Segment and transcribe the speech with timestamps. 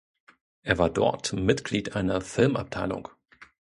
[0.63, 3.09] Er war dort Mitglied einer Filmabteilung.